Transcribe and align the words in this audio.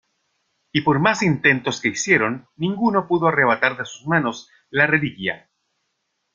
Y 0.71 0.81
por 0.81 0.97
más 0.99 1.21
intentos 1.21 1.79
que 1.79 1.89
hicieron 1.89 2.47
ninguno 2.55 3.07
pudo 3.07 3.27
arrebatar 3.27 3.77
de 3.77 3.85
sus 3.85 4.07
manos 4.07 4.49
la 4.71 4.87
reliquia. 4.87 5.51